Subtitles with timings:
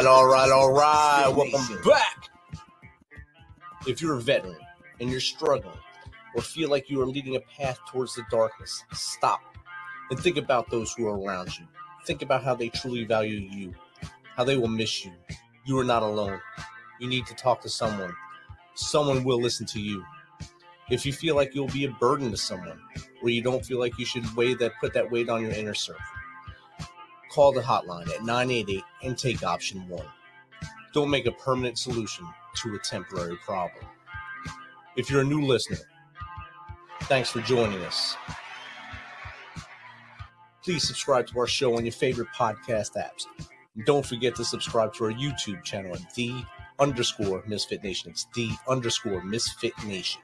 [0.00, 1.52] All right, all right, all right.
[1.52, 2.30] Welcome back.
[3.86, 4.56] If you're a veteran
[4.98, 5.76] and you're struggling
[6.34, 9.42] or feel like you are leading a path towards the darkness, stop
[10.08, 11.66] and think about those who are around you.
[12.06, 13.74] Think about how they truly value you,
[14.36, 15.12] how they will miss you.
[15.66, 16.40] You are not alone.
[16.98, 18.16] You need to talk to someone.
[18.72, 20.02] Someone will listen to you.
[20.88, 22.80] If you feel like you'll be a burden to someone,
[23.22, 25.74] or you don't feel like you should weigh that put that weight on your inner
[25.74, 26.00] circle,
[27.30, 30.06] call the hotline at 988 and take option one.
[30.92, 33.84] Don't make a permanent solution to a temporary problem.
[34.96, 35.78] If you're a new listener,
[37.02, 38.16] thanks for joining us.
[40.64, 43.24] Please subscribe to our show on your favorite podcast apps.
[43.76, 46.44] And don't forget to subscribe to our YouTube channel at the
[46.78, 48.10] underscore Misfit Nation.
[48.10, 50.20] It's the underscore Misfit Nation.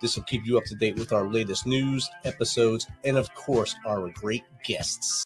[0.00, 3.74] This will keep you up to date with our latest news, episodes, and of course,
[3.86, 5.24] our great guests.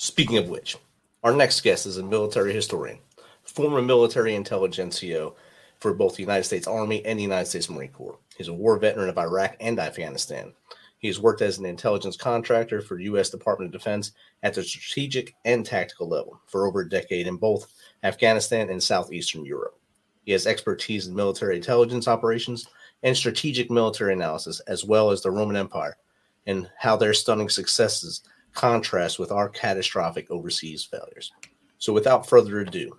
[0.00, 0.76] Speaking of which,
[1.24, 3.00] our next guest is a military historian,
[3.42, 5.34] former military intelligence NCO
[5.80, 8.16] for both the United States Army and the United States Marine Corps.
[8.36, 10.52] He's a war veteran of Iraq and Afghanistan.
[10.98, 13.28] He has worked as an intelligence contractor for U.S.
[13.28, 14.12] Department of Defense
[14.44, 17.66] at the strategic and tactical level for over a decade in both
[18.04, 19.80] Afghanistan and southeastern Europe.
[20.24, 22.68] He has expertise in military intelligence operations
[23.02, 25.96] and strategic military analysis, as well as the Roman Empire
[26.46, 28.22] and how their stunning successes
[28.58, 31.32] contrast with our catastrophic overseas failures.
[31.78, 32.98] So, without further ado,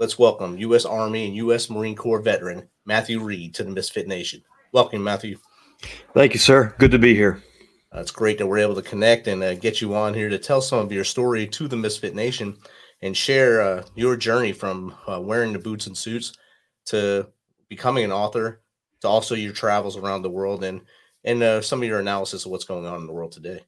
[0.00, 0.84] let's welcome U.S.
[0.84, 1.70] Army and U.S.
[1.70, 4.42] Marine Corps veteran Matthew Reed to the Misfit Nation.
[4.72, 5.38] Welcome, Matthew.
[6.14, 6.74] Thank you, sir.
[6.78, 7.42] Good to be here.
[7.94, 10.38] Uh, it's great that we're able to connect and uh, get you on here to
[10.38, 12.58] tell some of your story to the Misfit Nation
[13.00, 16.32] and share uh, your journey from uh, wearing the boots and suits
[16.86, 17.28] to
[17.68, 18.62] becoming an author
[19.00, 20.80] to also your travels around the world and
[21.24, 23.60] and uh, some of your analysis of what's going on in the world today.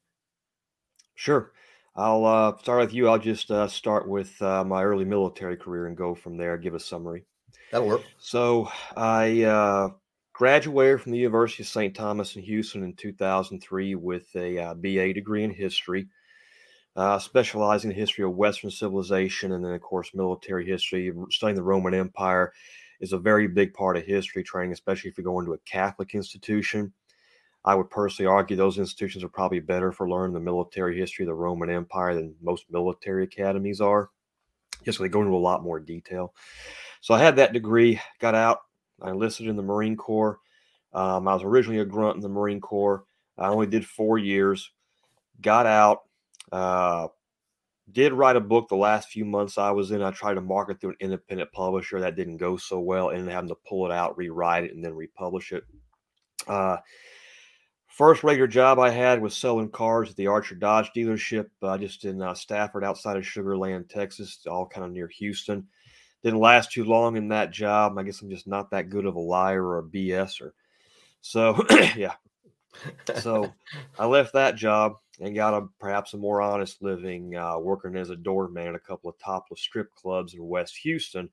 [1.21, 1.53] Sure.
[1.95, 3.07] I'll uh, start with you.
[3.07, 6.73] I'll just uh, start with uh, my early military career and go from there, give
[6.73, 7.27] a summary.
[7.71, 8.05] That'll work.
[8.17, 9.91] So I uh,
[10.33, 11.95] graduated from the University of St.
[11.95, 16.09] Thomas in Houston in 2003 with a uh, BA degree in history,
[16.97, 21.13] uh, specializing in the history of Western civilization and then, of course, military history.
[21.29, 22.55] Studying the Roman Empire
[23.03, 26.15] is a very big part of history training, especially if you go into a Catholic
[26.15, 26.95] institution.
[27.65, 31.29] I would personally argue those institutions are probably better for learning the military history of
[31.29, 34.11] the Roman Empire than most military academies are.
[34.85, 36.35] Just they go into a lot more detail.
[37.03, 38.61] So I had that degree, got out,
[39.03, 40.39] I enlisted in the Marine Corps.
[40.93, 43.05] Um, I was originally a grunt in the Marine Corps.
[43.39, 44.71] I only did four years,
[45.41, 46.01] got out,
[46.53, 47.09] uh,
[47.93, 50.03] did write a book the last few months I was in.
[50.03, 52.01] I tried to market through an independent publisher.
[52.01, 54.95] That didn't go so well, and having to pull it out, rewrite it, and then
[54.95, 55.65] republish it.
[56.47, 56.77] Uh,
[57.91, 62.05] First regular job I had was selling cars at the Archer Dodge dealership, uh, just
[62.05, 65.67] in uh, Stafford, outside of Sugar Land, Texas, all kind of near Houston.
[66.23, 67.99] Didn't last too long in that job.
[67.99, 70.53] I guess I'm just not that good of a liar or a BSer.
[71.21, 72.15] So, yeah.
[73.17, 73.53] So
[73.99, 78.11] I left that job and got a perhaps a more honest living, uh, working as
[78.11, 81.29] a doorman at a couple of topless strip clubs in West Houston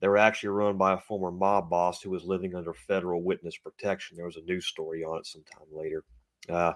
[0.00, 3.56] they were actually run by a former mob boss who was living under federal witness
[3.56, 4.16] protection.
[4.16, 6.04] There was a news story on it sometime later.
[6.48, 6.72] Uh,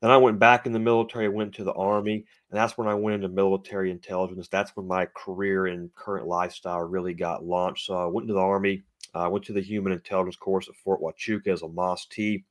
[0.00, 2.94] then I went back in the military, went to the Army, and that's when I
[2.94, 4.48] went into military intelligence.
[4.48, 7.86] That's when my career and current lifestyle really got launched.
[7.86, 8.82] So I went into the Army,
[9.14, 12.44] I uh, went to the Human Intelligence course at Fort Huachuca as a MOS T,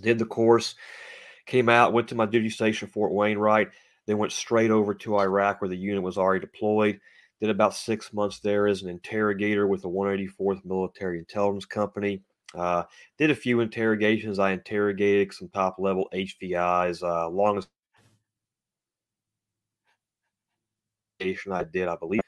[0.00, 0.74] did the course,
[1.46, 3.68] came out, went to my duty station, Fort Wainwright,
[4.06, 7.00] then went straight over to Iraq where the unit was already deployed
[7.40, 12.22] did about six months there as an interrogator with the 184th Military Intelligence Company.
[12.54, 12.82] Uh,
[13.18, 14.38] did a few interrogations.
[14.38, 17.02] I interrogated some top level HVIs.
[17.02, 17.68] Uh, longest
[21.20, 22.20] I did, I believe,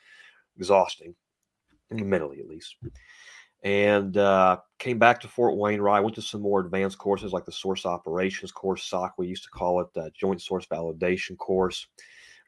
[0.57, 1.15] exhausting,
[1.91, 2.77] mentally at least.
[3.63, 5.75] And uh, came back to Fort Wayne.
[5.75, 6.03] Wainwright.
[6.03, 9.51] Went to some more advanced courses like the Source Operations course, SOC, we used to
[9.51, 11.87] call it, uh, Joint Source Validation course.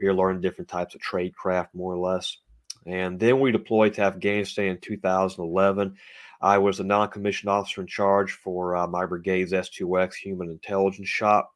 [0.01, 2.39] You're learning different types of trade craft, more or less.
[2.87, 5.97] And then we deployed to Afghanistan in 2011.
[6.41, 11.09] I was a non commissioned officer in charge for uh, my brigade's S2X human intelligence
[11.09, 11.53] shop.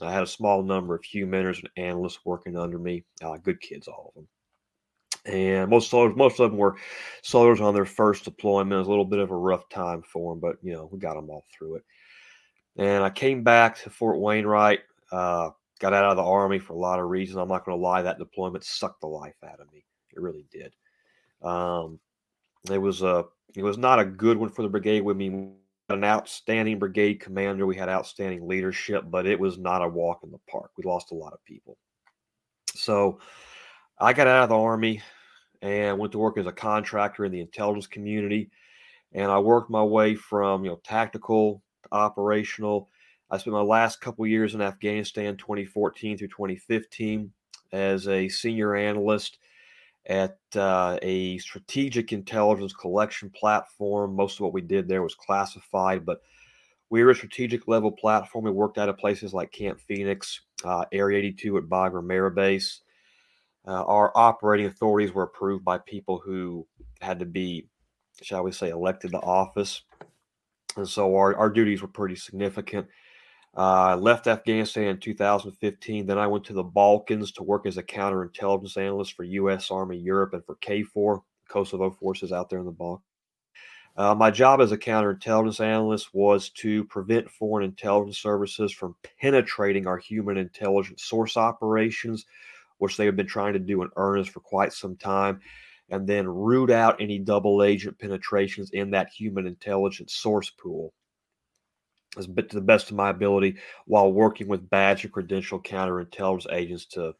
[0.00, 3.88] I had a small number of humaners and analysts working under me, uh, good kids,
[3.88, 4.28] all of them.
[5.26, 6.76] And most soldiers, most of them were
[7.22, 8.72] soldiers on their first deployment.
[8.72, 10.98] It was a little bit of a rough time for them, but you know we
[10.98, 11.84] got them all through it.
[12.78, 14.80] And I came back to Fort Wainwright.
[15.12, 15.50] Uh,
[15.80, 17.36] got out of the army for a lot of reasons.
[17.36, 19.84] I'm not going to lie; that deployment sucked the life out of me.
[20.14, 20.74] It really did.
[21.42, 21.98] Um,
[22.70, 23.24] it was a
[23.54, 25.00] it was not a good one for the brigade.
[25.02, 25.54] We mean
[25.88, 27.66] an outstanding brigade commander.
[27.66, 30.70] We had outstanding leadership, but it was not a walk in the park.
[30.76, 31.76] We lost a lot of people.
[32.74, 33.18] So
[33.98, 35.02] I got out of the Army
[35.62, 38.50] and went to work as a contractor in the intelligence community.
[39.12, 42.88] And I worked my way from, you know, tactical to operational.
[43.30, 47.32] I spent my last couple years in Afghanistan, 2014 through 2015,
[47.72, 49.38] as a senior analyst
[50.10, 54.14] at uh, a strategic intelligence collection platform.
[54.14, 56.20] Most of what we did there was classified, but
[56.90, 58.44] we were a strategic level platform.
[58.44, 62.80] We worked out of places like Camp Phoenix, uh, Area 82 at Bagram Air Base.
[63.66, 66.66] Uh, our operating authorities were approved by people who
[67.00, 67.68] had to be,
[68.20, 69.82] shall we say, elected to office.
[70.76, 72.88] And so our, our duties were pretty significant.
[73.56, 76.06] Uh, I left Afghanistan in 2015.
[76.06, 79.70] Then I went to the Balkans to work as a counterintelligence analyst for U.S.
[79.70, 83.04] Army Europe and for KFOR, Kosovo forces out there in the Balkans.
[83.96, 89.86] Uh, my job as a counterintelligence analyst was to prevent foreign intelligence services from penetrating
[89.86, 92.24] our human intelligence source operations,
[92.78, 95.40] which they have been trying to do in earnest for quite some time,
[95.90, 100.94] and then root out any double agent penetrations in that human intelligence source pool
[102.16, 106.52] as bit to the best of my ability while working with badge and credential counterintelligence
[106.52, 107.14] agents to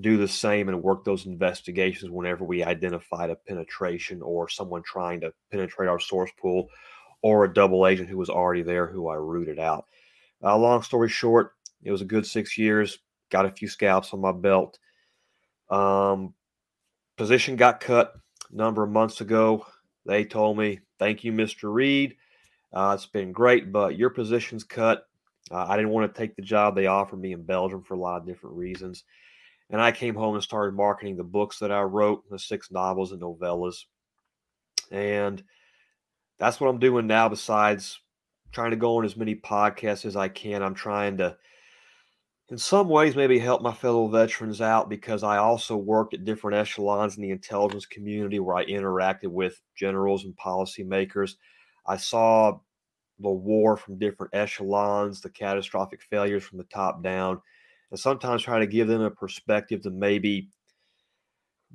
[0.00, 5.20] do the same and work those investigations whenever we identified a penetration or someone trying
[5.20, 6.68] to penetrate our source pool
[7.22, 9.86] or a double agent who was already there who I rooted out.
[10.42, 11.52] Uh, long story short,
[11.82, 12.98] it was a good six years.
[13.30, 14.78] Got a few scalps on my belt.
[15.70, 16.34] Um,
[17.16, 18.14] position got cut
[18.50, 19.66] a number of months ago.
[20.06, 21.72] They told me, "Thank you, Mr.
[21.72, 22.16] Reed.
[22.72, 25.06] Uh, it's been great, but your position's cut.
[25.50, 27.98] Uh, I didn't want to take the job they offered me in Belgium for a
[27.98, 29.04] lot of different reasons.
[29.70, 33.12] And I came home and started marketing the books that I wrote, the six novels
[33.12, 33.84] and novellas.
[34.90, 35.42] And
[36.38, 38.00] that's what I'm doing now, besides
[38.52, 40.62] trying to go on as many podcasts as I can.
[40.62, 41.36] I'm trying to,
[42.48, 46.56] in some ways, maybe help my fellow veterans out because I also worked at different
[46.56, 51.34] echelons in the intelligence community where I interacted with generals and policymakers.
[51.86, 52.58] I saw
[53.18, 57.40] the war from different echelons, the catastrophic failures from the top down
[57.90, 60.48] and sometimes try to give them a perspective to maybe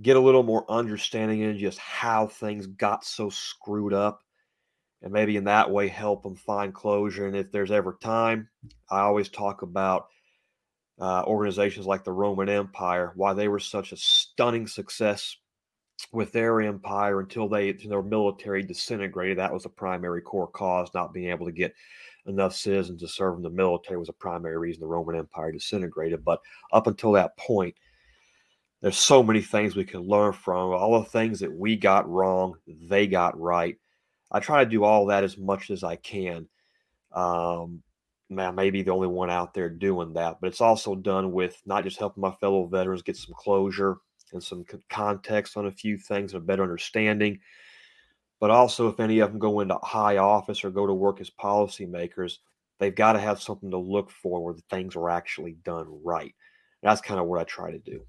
[0.01, 4.21] get a little more understanding in just how things got so screwed up
[5.01, 8.47] and maybe in that way help them find closure and if there's ever time
[8.89, 10.07] i always talk about
[10.99, 15.37] uh, organizations like the roman empire why they were such a stunning success
[16.11, 21.13] with their empire until they their military disintegrated that was the primary core cause not
[21.13, 21.73] being able to get
[22.27, 26.23] enough citizens to serve in the military was a primary reason the Roman Empire disintegrated.
[26.23, 26.39] But
[26.73, 27.75] up until that point,
[28.81, 30.71] there's so many things we can learn from.
[30.71, 33.77] All the things that we got wrong, they got right.
[34.31, 36.47] I try to do all that as much as I can.
[37.13, 37.81] Um,
[38.37, 41.61] I may be the only one out there doing that, but it's also done with
[41.65, 43.97] not just helping my fellow veterans get some closure
[44.35, 47.39] and some context on a few things and a better understanding,
[48.39, 51.29] but also, if any of them go into high office or go to work as
[51.29, 52.37] policymakers,
[52.79, 56.35] they've got to have something to look for where the things are actually done right.
[56.83, 58.05] That's kind of what I try to do.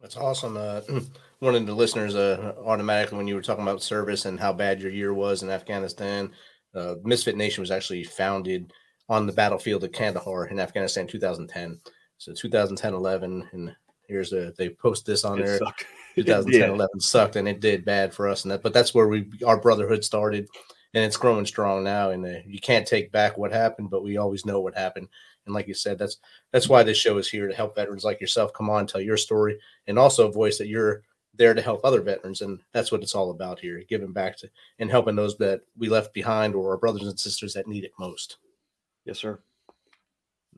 [0.00, 0.56] That's awesome.
[0.56, 0.80] Uh,
[1.40, 4.80] one of the listeners uh, automatically, when you were talking about service and how bad
[4.80, 6.32] your year was in Afghanistan,
[6.74, 8.72] uh, Misfit Nation was actually founded
[9.08, 11.78] on the battlefield of Kandahar in Afghanistan 2010.
[12.16, 13.76] So 2010 11, and
[14.10, 15.58] here's a they post this on it there.
[15.58, 15.86] Sucked.
[16.16, 19.30] 2010 11 sucked and it did bad for us and that but that's where we
[19.46, 20.48] our brotherhood started
[20.94, 24.16] and it's growing strong now and uh, you can't take back what happened but we
[24.16, 25.08] always know what happened.
[25.46, 26.18] And like you said that's
[26.52, 29.16] that's why this show is here to help veterans like yourself come on tell your
[29.16, 31.02] story and also voice that you're
[31.34, 34.50] there to help other veterans and that's what it's all about here giving back to
[34.78, 37.92] and helping those that we left behind or our brothers and sisters that need it
[37.98, 38.36] most.
[39.04, 39.38] Yes sir.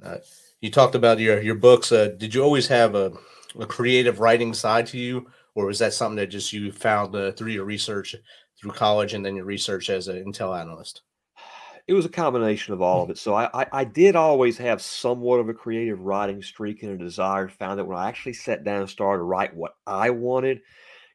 [0.03, 0.17] Uh,
[0.61, 1.93] you talked about your your books.
[1.93, 3.13] Uh, did you always have a,
[3.59, 7.33] a creative writing side to you or was that something that just you found uh,
[7.33, 8.15] through your research
[8.59, 11.03] through college and then your research as an intel analyst?
[11.89, 13.19] It was a combination of all of it.
[13.19, 17.05] So I, I, I did always have somewhat of a creative writing streak and a
[17.05, 17.49] desire.
[17.49, 20.61] Found that when I actually sat down and started to write what I wanted,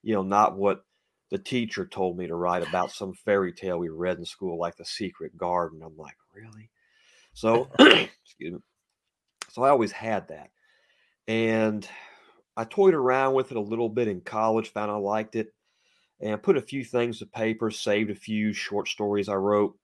[0.04, 0.84] you know, not what
[1.32, 4.76] the teacher told me to write about some fairy tale we read in school, like
[4.76, 5.82] The Secret Garden.
[5.82, 6.70] I'm like, really?
[7.34, 8.60] So, excuse me.
[9.50, 10.50] So I always had that.
[11.30, 11.88] And
[12.58, 15.54] I toyed around with it a little bit in college, found I liked it,
[16.20, 19.78] and put a few things to paper, saved a few short stories I wrote.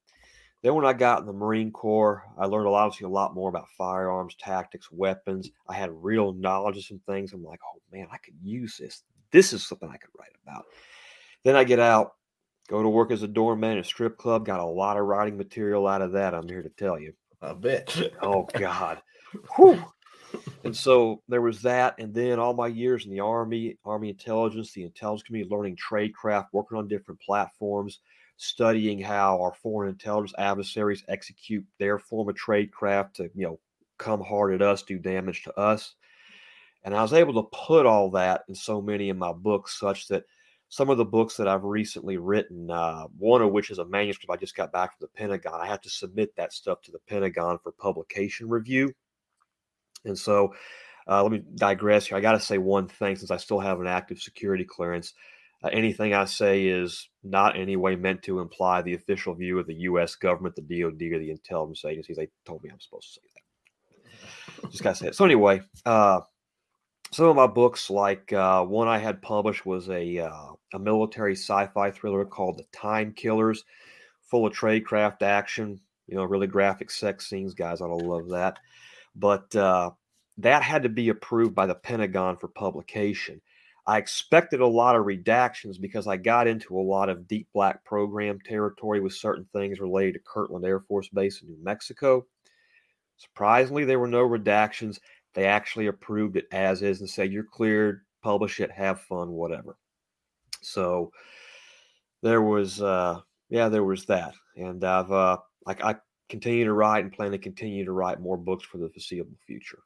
[0.62, 3.34] Then when I got in the Marine Corps, I learned a lot, obviously a lot
[3.34, 5.50] more about firearms, tactics, weapons.
[5.68, 7.32] I had real knowledge of some things.
[7.32, 9.02] I'm like, oh man, I could use this.
[9.30, 10.64] This is something I could write about.
[11.44, 12.14] Then I get out,
[12.66, 14.46] go to work as a doorman at a strip club.
[14.46, 16.34] Got a lot of writing material out of that.
[16.34, 17.12] I'm here to tell you.
[17.40, 17.96] I bet.
[18.22, 19.00] oh God.
[19.56, 19.84] Whew.
[20.64, 21.98] And so there was that.
[21.98, 26.46] And then all my years in the Army, Army intelligence, the intelligence community, learning tradecraft,
[26.52, 28.00] working on different platforms,
[28.36, 33.58] studying how our foreign intelligence adversaries execute their form of tradecraft to, you know,
[33.98, 35.94] come hard at us, do damage to us.
[36.84, 40.08] And I was able to put all that in so many of my books, such
[40.08, 40.24] that
[40.68, 44.30] some of the books that I've recently written, uh, one of which is a manuscript
[44.30, 46.98] I just got back from the Pentagon, I have to submit that stuff to the
[47.06, 48.92] Pentagon for publication review.
[50.04, 50.54] And so
[51.08, 52.16] uh, let me digress here.
[52.16, 55.14] I got to say one thing since I still have an active security clearance.
[55.62, 59.58] Uh, anything I say is not in any way meant to imply the official view
[59.58, 60.14] of the U.S.
[60.14, 62.16] government, the DoD, or the intelligence agencies.
[62.16, 64.70] They told me I'm supposed to say that.
[64.70, 65.14] Just got to say it.
[65.14, 66.20] So, anyway, uh,
[67.10, 71.34] some of my books, like uh, one I had published, was a uh, a military
[71.34, 73.64] sci-fi thriller called The Time Killers,
[74.22, 75.80] full of tradecraft action.
[76.06, 77.54] You know, really graphic sex scenes.
[77.54, 78.58] Guys to love that.
[79.14, 79.90] But uh,
[80.38, 83.40] that had to be approved by the Pentagon for publication.
[83.86, 87.84] I expected a lot of redactions because I got into a lot of deep black
[87.84, 92.24] program territory with certain things related to Kirtland Air Force Base in New Mexico.
[93.18, 94.98] Surprisingly, there were no redactions.
[95.34, 99.76] They actually approved it as is and said, You're cleared, publish it, have fun, whatever.
[100.62, 101.12] So
[102.22, 104.34] there was, uh, yeah, there was that.
[104.56, 105.96] And I've, uh, like, I
[106.28, 109.80] continue to write and plan to continue to write more books for the foreseeable future.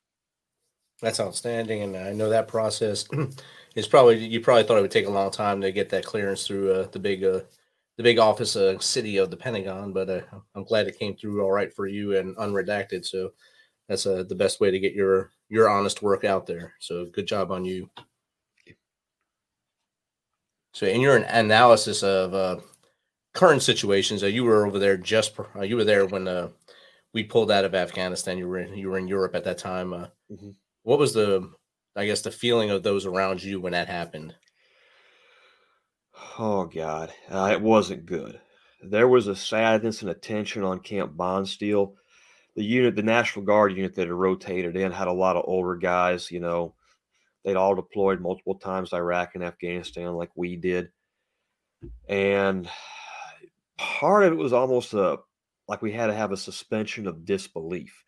[1.01, 3.05] That's outstanding, and I know that process
[3.77, 6.47] is probably you probably thought it would take a long time to get that clearance
[6.47, 7.41] through uh, the big uh,
[7.99, 10.21] the big office uh, city of the Pentagon, but uh,
[10.55, 13.05] I'm glad it came through all right for you and unredacted.
[13.05, 13.33] So
[13.89, 16.75] that's uh, the best way to get your your honest work out there.
[16.79, 17.89] So good job on you.
[20.75, 22.59] So in your analysis of uh,
[23.39, 26.49] current situations, uh, you were over there just uh, you were there when uh,
[27.15, 28.37] we pulled out of Afghanistan.
[28.37, 29.93] You were in, you were in Europe at that time.
[29.93, 30.51] Uh, mm-hmm.
[30.83, 31.49] What was the
[31.95, 34.35] I guess the feeling of those around you when that happened?
[36.37, 38.41] Oh God, uh, it wasn't good.
[38.83, 41.95] There was a sadness and a tension on Camp Bondsteel.
[42.57, 45.77] The unit, the National Guard unit that had rotated in, had a lot of older
[45.77, 46.33] guys.
[46.33, 46.75] You know,
[47.45, 50.89] they'd all deployed multiple times to Iraq and Afghanistan, like we did,
[52.09, 52.69] and
[53.79, 55.19] part of it was almost a
[55.69, 58.05] like we had to have a suspension of disbelief.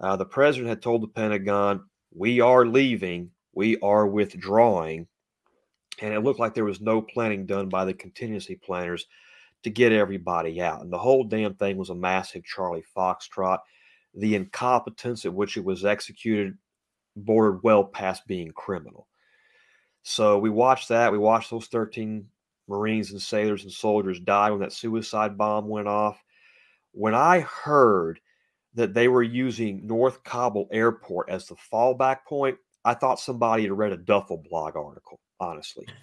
[0.00, 3.30] Uh, the president had told the Pentagon, "We are leaving.
[3.52, 5.08] We are withdrawing,"
[6.00, 9.06] and it looked like there was no planning done by the contingency planners
[9.62, 10.82] to get everybody out.
[10.82, 13.58] And the whole damn thing was a massive Charlie Foxtrot.
[14.14, 16.56] The incompetence at which it was executed
[17.16, 19.06] bordered well past being criminal.
[20.02, 21.12] So we watched that.
[21.12, 22.26] We watched those 13
[22.70, 26.22] Marines and sailors and soldiers died when that suicide bomb went off.
[26.92, 28.20] When I heard
[28.74, 33.72] that they were using North Kabul Airport as the fallback point, I thought somebody had
[33.72, 35.86] read a duffel blog article, honestly.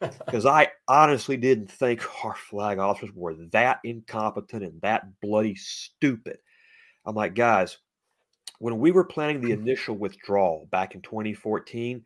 [0.00, 6.38] Because I honestly didn't think our flag officers were that incompetent and that bloody stupid.
[7.04, 7.78] I'm like, guys,
[8.60, 12.04] when we were planning the initial withdrawal back in 2014,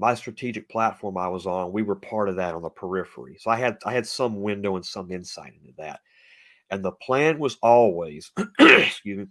[0.00, 3.36] my strategic platform I was on, we were part of that on the periphery.
[3.38, 6.00] So I had I had some window and some insight into that.
[6.70, 9.26] And the plan was always, excuse me,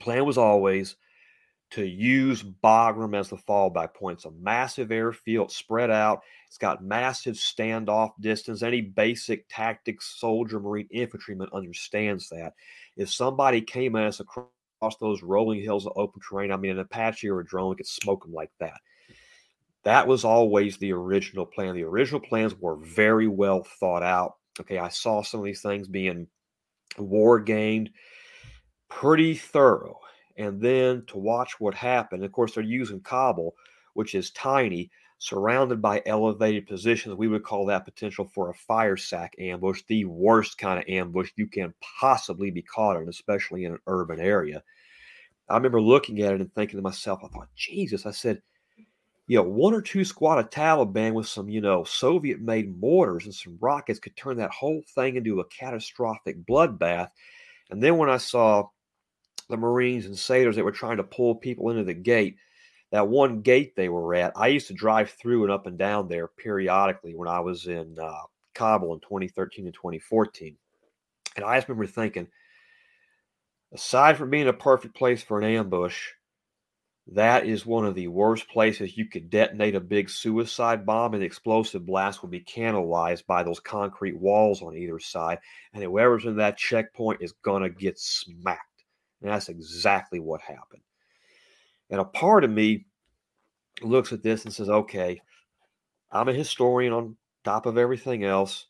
[0.00, 0.96] plan was always
[1.70, 4.18] to use Bagram as the fallback point.
[4.18, 6.22] It's a massive airfield spread out.
[6.48, 8.62] It's got massive standoff distance.
[8.62, 12.54] Any basic tactics soldier, marine infantryman understands that.
[12.96, 14.48] If somebody came at us across
[15.00, 18.24] those rolling hills of open terrain, I mean, an Apache or a drone could smoke
[18.24, 18.80] them like that.
[19.84, 21.74] That was always the original plan.
[21.74, 24.36] The original plans were very well thought out.
[24.60, 26.26] Okay, I saw some of these things being
[26.98, 27.90] war gamed
[28.88, 29.98] pretty thorough.
[30.36, 33.54] And then to watch what happened, of course, they're using Kabul,
[33.94, 37.14] which is tiny, surrounded by elevated positions.
[37.14, 41.30] We would call that potential for a fire sack ambush, the worst kind of ambush
[41.36, 44.62] you can possibly be caught in, especially in an urban area.
[45.48, 48.42] I remember looking at it and thinking to myself, I thought, Jesus, I said,
[49.26, 53.24] you know, one or two squad of Taliban with some, you know, Soviet made mortars
[53.24, 57.08] and some rockets could turn that whole thing into a catastrophic bloodbath.
[57.70, 58.68] And then when I saw
[59.48, 62.36] the Marines and sailors that were trying to pull people into the gate,
[62.90, 66.06] that one gate they were at, I used to drive through and up and down
[66.06, 68.22] there periodically when I was in uh,
[68.54, 70.54] Kabul in 2013 and 2014.
[71.36, 72.28] And I just remember thinking,
[73.72, 76.10] aside from being a perfect place for an ambush,
[77.08, 81.22] that is one of the worst places you could detonate a big suicide bomb, and
[81.22, 85.38] explosive blast will be canalized by those concrete walls on either side.
[85.74, 88.84] And whoever's in that checkpoint is going to get smacked.
[89.20, 90.82] And that's exactly what happened.
[91.90, 92.86] And a part of me
[93.82, 95.20] looks at this and says, okay,
[96.10, 98.66] I'm a historian on top of everything else.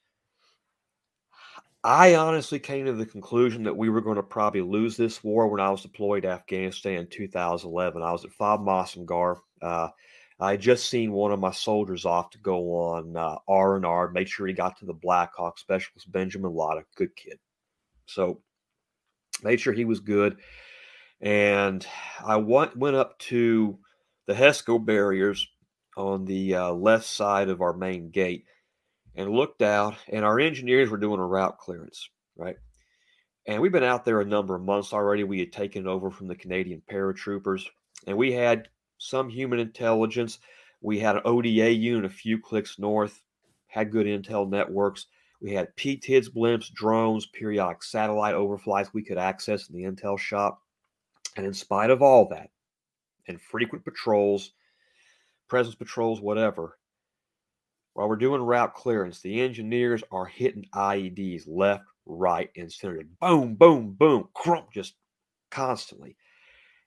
[1.84, 5.48] I honestly came to the conclusion that we were going to probably lose this war
[5.48, 8.02] when I was deployed to Afghanistan in 2011.
[8.02, 9.42] I was at Fob Masum Ghar.
[9.60, 9.88] Uh,
[10.40, 13.84] I had just seen one of my soldiers off to go on uh, R and
[13.84, 14.10] R.
[14.10, 17.38] Made sure he got to the Black Hawk Specialist Benjamin Lotta, good kid.
[18.06, 18.40] So
[19.42, 20.38] made sure he was good,
[21.20, 21.86] and
[22.24, 23.78] I went went up to
[24.26, 25.46] the HESCO barriers
[25.98, 28.46] on the uh, left side of our main gate
[29.16, 32.56] and looked out, and our engineers were doing a route clearance, right?
[33.46, 35.24] And we've been out there a number of months already.
[35.24, 37.66] We had taken over from the Canadian paratroopers,
[38.06, 38.68] and we had
[38.98, 40.38] some human intelligence.
[40.80, 43.22] We had an ODA unit a few clicks north,
[43.66, 45.06] had good intel networks.
[45.40, 50.62] We had PTIDS blimps, drones, periodic satellite overflights we could access in the intel shop.
[51.36, 52.50] And in spite of all that,
[53.28, 54.52] and frequent patrols,
[55.48, 56.78] presence patrols, whatever,
[57.94, 63.02] while we're doing route clearance, the engineers are hitting IEDs left, right, and center.
[63.20, 64.94] Boom, boom, boom, crump, just
[65.50, 66.16] constantly.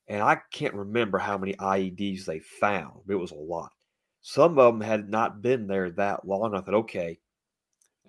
[0.10, 3.02] And I can't remember how many IEDs they found.
[3.10, 3.72] It was a lot.
[4.22, 6.54] Some of them had not been there that long.
[6.54, 7.20] I thought, okay,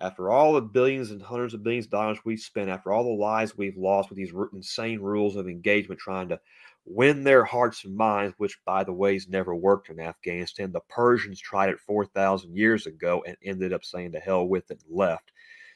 [0.01, 3.21] after all the billions and hundreds of billions of dollars we've spent, after all the
[3.21, 6.39] lives we've lost with these insane rules of engagement trying to
[6.85, 10.71] win their hearts and minds, which, by the way, has never worked in Afghanistan.
[10.71, 14.81] The Persians tried it 4,000 years ago and ended up saying to hell with it
[14.87, 15.31] and left.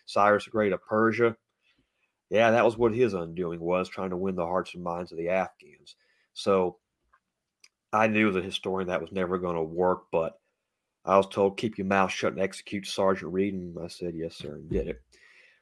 [0.05, 1.35] Cyrus the Great of Persia,
[2.29, 5.17] yeah, that was what his undoing was, trying to win the hearts and minds of
[5.17, 5.95] the Afghans.
[6.33, 6.77] So
[7.91, 10.39] I knew as a historian that was never going to work, but
[11.05, 13.53] I was told, keep your mouth shut and execute Sergeant Reed.
[13.53, 15.01] And I said, yes, sir, and did it.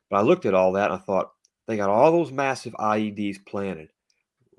[0.09, 1.31] But I looked at all that and I thought,
[1.67, 3.87] they got all those massive IEDs planted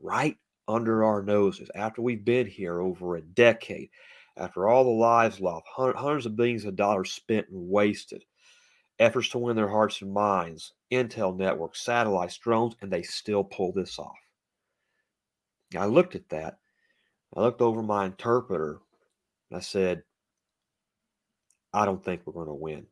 [0.01, 3.91] right under our noses after we've been here over a decade,
[4.39, 8.25] after all the lives lost, hundreds of billions of dollars spent and wasted,
[8.99, 13.73] efforts to win their hearts and minds, intel networks, satellites, drones, and they still pull
[13.73, 14.17] this off.
[15.77, 16.59] I looked at that.
[17.37, 18.81] I looked over my interpreter.
[19.51, 20.03] And I said,
[21.73, 22.87] I don't think we're going to win.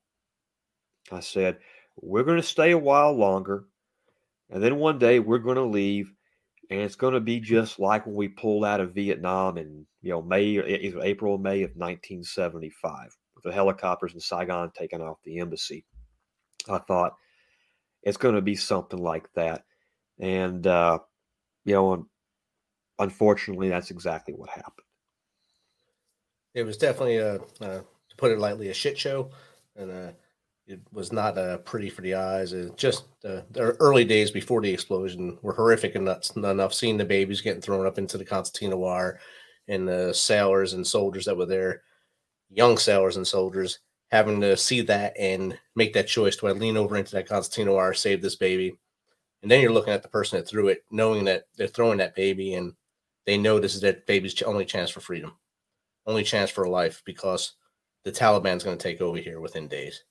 [1.12, 1.58] I said,
[2.00, 3.64] we're going to stay a while longer.
[4.50, 6.12] And then one day we're going to leave
[6.70, 10.10] and it's going to be just like when we pulled out of Vietnam in you
[10.10, 15.18] know May either April or May of 1975 with the helicopters in Saigon taking off
[15.24, 15.84] the embassy.
[16.68, 17.16] I thought
[18.02, 19.64] it's going to be something like that,
[20.18, 21.00] and uh,
[21.64, 22.06] you know,
[22.98, 24.86] unfortunately, that's exactly what happened.
[26.54, 27.84] It was definitely a, uh, to
[28.20, 29.30] put it lightly, a shit show,
[29.74, 30.12] and uh,
[30.66, 32.52] it was not uh, pretty for the eyes.
[32.52, 36.74] It just uh, the early days before the explosion were horrific and nuts enough.
[36.74, 39.18] Seeing the babies getting thrown up into the concertina wire,
[39.66, 41.82] and the sailors and soldiers that were there,
[42.50, 43.80] young sailors and soldiers,
[44.10, 47.72] having to see that and make that choice: do I lean over into that concertina
[47.72, 48.76] wire, save this baby?
[49.42, 52.14] And then you're looking at the person that threw it, knowing that they're throwing that
[52.14, 52.74] baby, and
[53.24, 55.32] they know this is that baby's only chance for freedom,
[56.06, 57.54] only chance for life, because
[58.04, 60.04] the Taliban's going to take over here within days.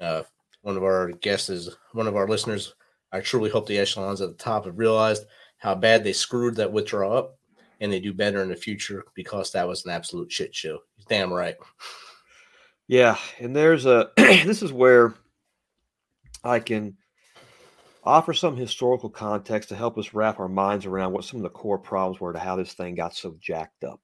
[0.00, 0.22] Uh,
[0.62, 2.74] one of our guests is one of our listeners.
[3.12, 5.24] I truly hope the echelons at the top have realized
[5.58, 7.38] how bad they screwed that withdrawal up
[7.80, 10.78] and they do better in the future because that was an absolute shit show.
[10.96, 11.56] He's damn right.
[12.88, 15.14] Yeah, and there's a this is where
[16.44, 16.96] I can
[18.04, 21.50] offer some historical context to help us wrap our minds around what some of the
[21.50, 24.00] core problems were to how this thing got so jacked up.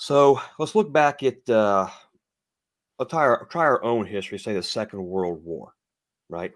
[0.00, 1.86] So let's look back at uh,
[2.98, 5.74] I'll try our, try our own history, say the Second World War,
[6.30, 6.52] right?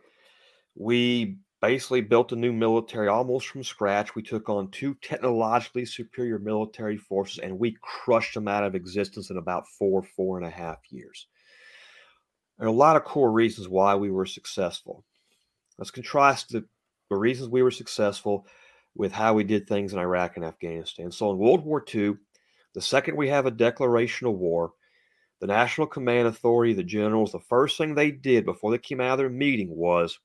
[0.74, 4.14] We basically built a new military almost from scratch.
[4.14, 9.28] We took on two technologically superior military forces and we crushed them out of existence
[9.28, 11.26] in about four, four and a half years.
[12.57, 15.04] There are a lot of core reasons why we were successful.
[15.76, 16.64] Let's contrast the,
[17.11, 18.46] the reasons we were successful
[18.94, 21.12] with how we did things in Iraq and Afghanistan.
[21.12, 22.16] So in World War II,
[22.74, 24.72] the second we have a declaration of war,
[25.40, 29.12] the National Command Authority, the generals, the first thing they did before they came out
[29.12, 30.18] of their meeting was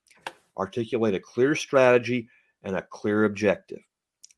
[0.58, 2.28] articulate a clear strategy
[2.64, 3.80] and a clear objective.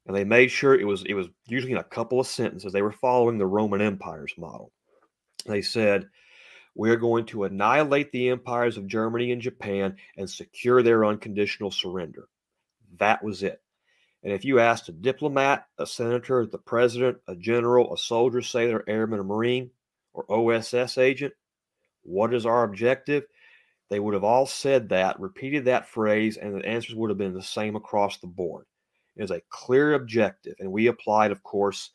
[0.05, 2.73] And they made sure it was it was usually in a couple of sentences.
[2.73, 4.71] They were following the Roman Empire's model.
[5.45, 6.09] They said,
[6.75, 12.27] "We're going to annihilate the empires of Germany and Japan and secure their unconditional surrender."
[12.97, 13.60] That was it.
[14.23, 18.83] And if you asked a diplomat, a senator, the president, a general, a soldier, sailor,
[18.87, 19.71] airman, or marine,
[20.13, 21.33] or OSS agent?
[22.03, 23.23] What is our objective?
[23.89, 27.33] They would have all said that, repeated that phrase, and the answers would have been
[27.33, 28.65] the same across the board.
[29.15, 31.91] It is a clear objective, and we applied, of course,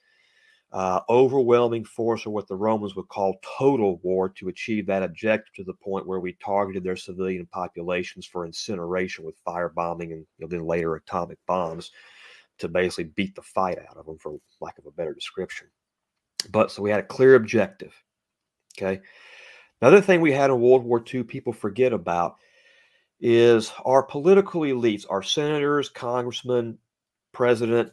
[0.73, 5.55] uh, overwhelming force, or what the Romans would call total war, to achieve that objective
[5.55, 10.41] to the point where we targeted their civilian populations for incineration with firebombing and you
[10.41, 11.93] know, then later atomic bombs
[12.59, 15.69] to basically beat the fight out of them, for lack of a better description.
[16.51, 17.95] But so we had a clear objective.
[18.79, 19.01] Okay.
[19.81, 22.37] Another thing we had in World War II people forget about
[23.21, 26.79] is our political elites, our senators, congressmen,
[27.33, 27.92] president,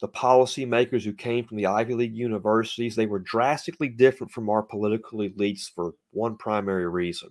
[0.00, 4.62] the policymakers who came from the Ivy League universities, they were drastically different from our
[4.62, 7.30] political elites for one primary reason.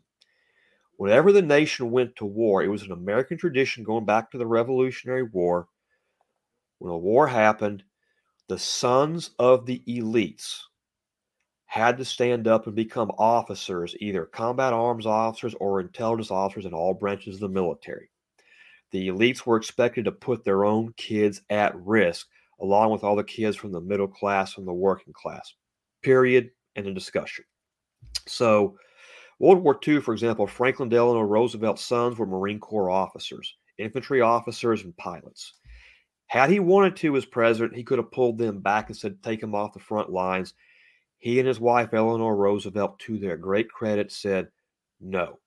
[0.97, 4.47] Whenever the nation went to war, it was an American tradition going back to the
[4.47, 5.67] Revolutionary War.
[6.79, 7.83] When a war happened,
[8.47, 10.59] the sons of the elites
[11.65, 16.73] had to stand up and become officers, either combat arms officers or intelligence officers in
[16.73, 18.09] all branches of the military.
[18.91, 22.27] The elites were expected to put their own kids at risk,
[22.61, 25.53] along with all the kids from the middle class and the working class.
[26.01, 26.51] Period.
[26.77, 27.45] And a discussion.
[28.27, 28.77] So,
[29.39, 34.83] World War II, for example, Franklin Delano Roosevelt's sons were Marine Corps officers, infantry officers,
[34.83, 35.53] and pilots.
[36.27, 39.41] Had he wanted to, as president, he could have pulled them back and said, take
[39.41, 40.53] them off the front lines
[41.25, 44.49] he and his wife, Eleanor Roosevelt, to their great credit, said,
[45.01, 45.39] No.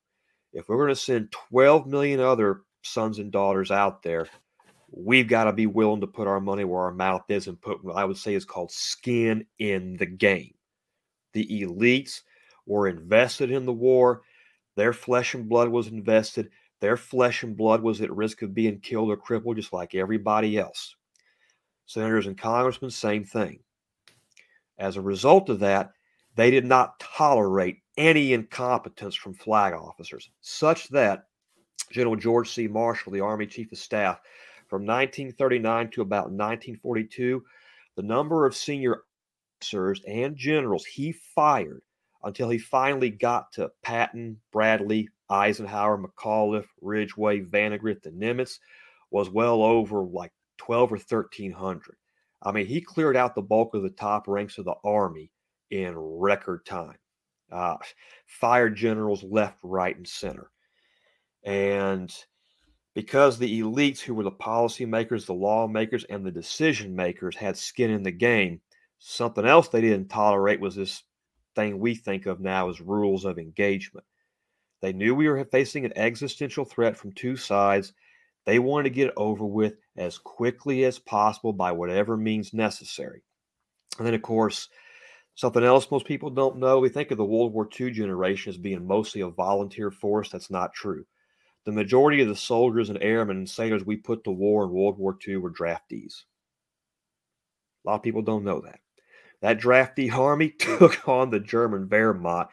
[0.53, 4.27] If we're going to send 12 million other sons and daughters out there,
[4.91, 7.85] we've got to be willing to put our money where our mouth is and put
[7.85, 10.55] what I would say is called skin in the game.
[11.33, 12.23] The elites
[12.67, 14.23] were invested in the war.
[14.75, 16.51] Their flesh and blood was invested.
[16.81, 20.59] Their flesh and blood was at risk of being killed or crippled, just like everybody
[20.59, 20.95] else.
[21.87, 23.61] Senators and congressmen, same thing.
[24.79, 25.91] As a result of that,
[26.37, 31.25] they did not tolerate any incompetence from flag officers, such that
[31.91, 32.69] General George C.
[32.69, 34.21] Marshall, the Army Chief of Staff,
[34.69, 37.43] from 1939 to about 1942,
[37.97, 39.03] the number of senior
[39.61, 41.83] officers and generals he fired
[42.25, 48.59] until he finally got to Patton, Bradley, Eisenhower, McAuliffe, Ridgway, Vandegrift, and Nimitz
[49.11, 51.97] was well over like 12 or 1300.
[52.43, 55.31] I mean, he cleared out the bulk of the top ranks of the Army
[55.71, 56.97] in record time.
[57.51, 57.77] Uh,
[58.27, 60.51] fired generals left, right, and center.
[61.45, 62.15] And
[62.95, 67.91] because the elites, who were the policymakers, the lawmakers, and the decision makers, had skin
[67.91, 68.61] in the game,
[68.99, 71.03] something else they didn't tolerate was this
[71.59, 74.07] thing we think of now as rules of engagement.
[74.81, 77.93] They knew we were facing an existential threat from two sides
[78.49, 83.23] they wanted to get it over with as quickly as possible by whatever means necessary.
[83.99, 84.71] And then, of course,
[85.35, 88.57] something else most people don't know we think of the World War II generation as
[88.57, 90.31] being mostly a volunteer force.
[90.31, 91.05] That's not true.
[91.67, 94.97] The majority of the soldiers and airmen and sailors we put to war in World
[94.97, 96.23] War II were draftees.
[97.85, 98.81] A lot of people don't know that.
[99.41, 102.49] That drafty army took on the German Wehrmacht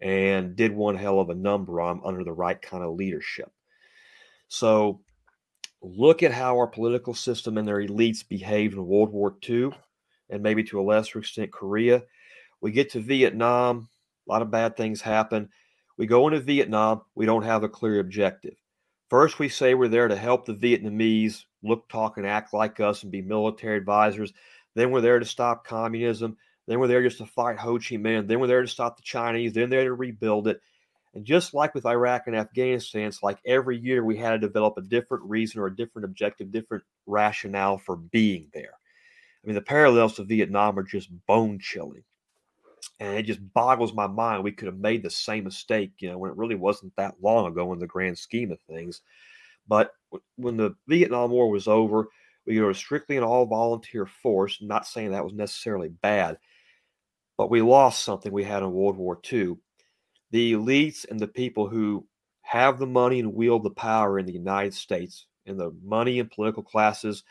[0.00, 3.50] and did one hell of a number on under the right kind of leadership.
[4.48, 5.00] So
[5.80, 9.70] look at how our political system and their elites behaved in World War II
[10.30, 12.02] and maybe to a lesser extent Korea.
[12.60, 13.88] We get to Vietnam,
[14.26, 15.50] a lot of bad things happen.
[15.96, 18.54] We go into Vietnam, we don't have a clear objective.
[19.10, 23.02] First, we say we're there to help the Vietnamese look, talk, and act like us
[23.02, 24.32] and be military advisors.
[24.74, 26.36] Then we're there to stop communism.
[26.66, 28.26] Then we're there just to fight Ho Chi Minh.
[28.26, 29.52] Then we're there to stop the Chinese.
[29.52, 30.60] Then they're there to rebuild it.
[31.14, 34.76] And just like with Iraq and Afghanistan, it's like every year we had to develop
[34.76, 38.74] a different reason or a different objective, different rationale for being there.
[39.42, 42.02] I mean, the parallels to Vietnam are just bone chilling.
[42.98, 44.42] And it just boggles my mind.
[44.42, 47.46] We could have made the same mistake, you know, when it really wasn't that long
[47.46, 49.00] ago in the grand scheme of things.
[49.68, 49.92] But
[50.36, 52.08] when the Vietnam War was over,
[52.46, 54.58] we were strictly an all volunteer force.
[54.60, 56.38] Not saying that was necessarily bad,
[57.36, 59.56] but we lost something we had in World War II
[60.34, 62.04] the elites and the people who
[62.42, 66.28] have the money and wield the power in the United States, in the money and
[66.28, 67.22] political classes,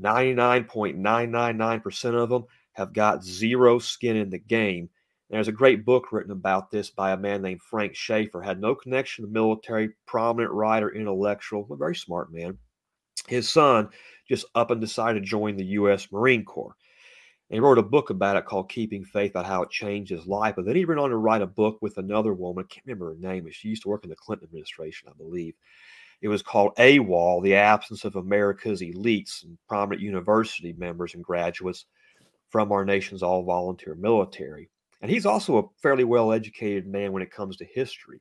[0.00, 4.88] 99.999% of them have got zero skin in the game.
[5.30, 8.76] There's a great book written about this by a man named Frank Schaeffer, Had no
[8.76, 12.56] connection to the military, prominent writer, intellectual, a very smart man.
[13.26, 13.88] His son
[14.28, 16.08] just up and decided to join the U.S.
[16.12, 16.76] Marine Corps.
[17.50, 20.26] And he wrote a book about it called Keeping Faith, about how it changed his
[20.26, 20.56] life.
[20.56, 22.64] But then he went on to write a book with another woman.
[22.64, 23.44] I can't remember her name.
[23.44, 25.54] but She used to work in the Clinton administration, I believe.
[26.20, 31.86] It was called AWOL, The Absence of America's Elites and Prominent University Members and Graduates
[32.50, 34.68] from Our Nation's All Volunteer Military.
[35.00, 38.20] And he's also a fairly well educated man when it comes to history.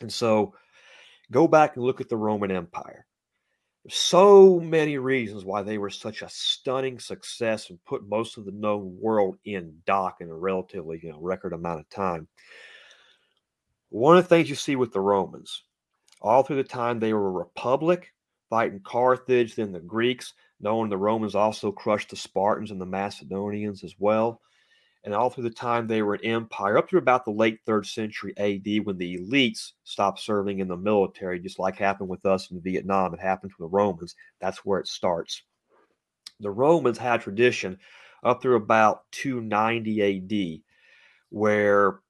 [0.00, 0.54] And so
[1.30, 3.06] go back and look at the Roman Empire.
[3.88, 8.52] So many reasons why they were such a stunning success and put most of the
[8.52, 12.28] known world in dock in a relatively you know record amount of time.
[13.90, 15.64] One of the things you see with the Romans,
[16.20, 18.12] all through the time they were a republic,
[18.48, 23.82] fighting Carthage, then the Greeks, knowing the Romans also crushed the Spartans and the Macedonians
[23.82, 24.40] as well.
[25.04, 27.86] And all through the time they were an empire, up to about the late third
[27.86, 32.50] century AD, when the elites stopped serving in the military, just like happened with us
[32.52, 34.14] in Vietnam, it happened to the Romans.
[34.40, 35.42] That's where it starts.
[36.38, 37.78] The Romans had tradition
[38.22, 40.62] up through about 290 AD,
[41.30, 42.00] where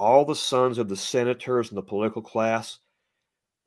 [0.00, 2.78] all the sons of the senators and the political class,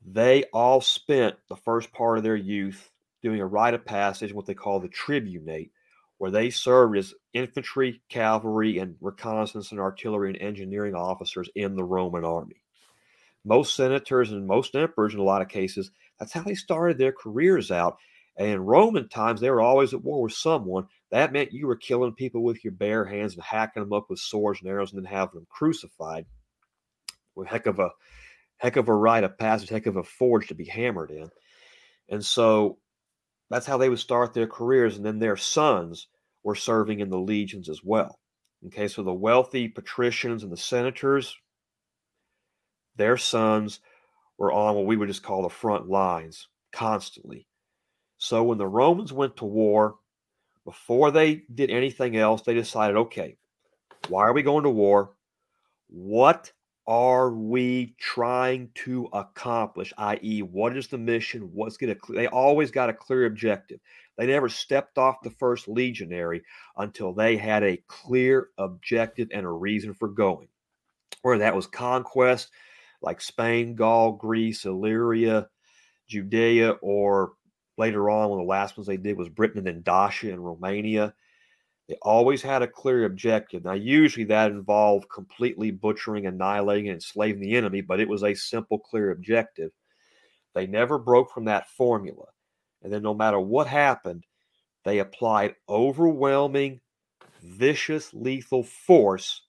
[0.05, 2.91] they all spent the first part of their youth
[3.23, 5.71] doing a rite of passage, what they call the tribunate,
[6.17, 11.83] where they served as infantry, cavalry, and reconnaissance and artillery and engineering officers in the
[11.83, 12.61] Roman army.
[13.45, 17.13] Most senators and most emperors, in a lot of cases, that's how they started their
[17.13, 17.97] careers out.
[18.35, 20.87] And in Roman times, they were always at war with someone.
[21.11, 24.19] That meant you were killing people with your bare hands and hacking them up with
[24.19, 26.25] swords and arrows and then having them crucified.
[27.35, 27.91] Well, heck of a
[28.57, 31.29] heck of a rite of passage, heck of a forge to be hammered in.
[32.09, 32.79] And so
[33.49, 34.97] that's how they would start their careers.
[34.97, 36.07] And then their sons
[36.43, 38.19] were serving in the legions as well.
[38.67, 41.35] Okay, so the wealthy patricians and the senators,
[42.95, 43.79] their sons
[44.37, 47.47] were on what we would just call the front lines constantly.
[48.17, 49.95] So when the Romans went to war,
[50.65, 53.37] before they did anything else, they decided okay,
[54.09, 55.11] why are we going to war?
[55.87, 56.51] What
[56.87, 59.93] are we trying to accomplish?
[59.97, 61.49] I.e., what is the mission?
[61.53, 62.13] What's going to?
[62.13, 63.79] They always got a clear objective.
[64.17, 66.43] They never stepped off the first legionary
[66.77, 70.47] until they had a clear objective and a reason for going.
[71.21, 72.51] Whether that was conquest,
[73.01, 75.49] like Spain, Gaul, Greece, Illyria,
[76.07, 77.33] Judea, or
[77.77, 80.43] later on, one of the last ones they did was Britain and then Dacia and
[80.43, 81.13] Romania
[81.87, 83.63] they always had a clear objective.
[83.63, 88.33] Now, usually that involved completely butchering, annihilating, and enslaving the enemy, but it was a
[88.33, 89.71] simple, clear objective.
[90.53, 92.25] They never broke from that formula.
[92.83, 94.25] And then, no matter what happened,
[94.83, 96.81] they applied overwhelming,
[97.41, 99.43] vicious, lethal force,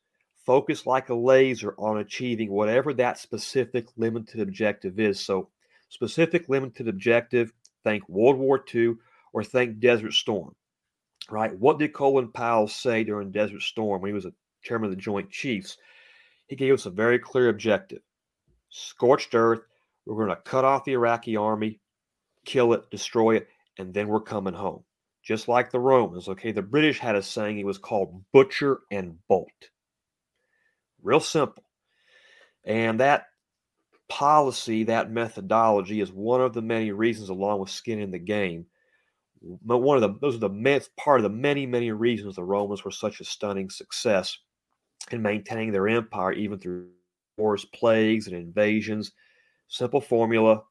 [0.46, 5.18] focused like a laser on achieving whatever that specific limited objective is.
[5.18, 5.50] So,
[5.88, 8.94] specific limited objective, think World War II
[9.32, 10.54] or think Desert Storm
[11.30, 11.56] right?
[11.58, 15.02] What did Colin Powell say during Desert Storm when he was a chairman of the
[15.02, 15.76] Joint Chiefs?
[16.46, 18.00] He gave us a very clear objective
[18.70, 19.60] scorched earth.
[20.06, 21.80] We're going to cut off the Iraqi army,
[22.44, 24.84] kill it, destroy it, and then we're coming home.
[25.22, 26.52] Just like the Romans, okay?
[26.52, 29.70] The British had a saying, it was called butcher and bolt.
[31.02, 31.64] Real simple.
[32.64, 33.26] And that
[34.08, 38.66] policy, that methodology is one of the many reasons, along with skin in the game,
[39.40, 42.90] one of the those are the part of the many many reasons the Romans were
[42.90, 44.36] such a stunning success
[45.10, 46.88] in maintaining their empire even through
[47.36, 49.12] wars, plagues, and invasions.
[49.68, 50.62] Simple formula: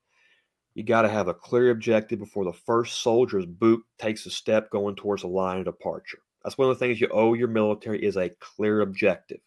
[0.73, 4.69] you got to have a clear objective before the first soldier's boot takes a step
[4.69, 6.19] going towards a line of departure.
[6.43, 9.39] That's one of the things you owe your military is a clear objective.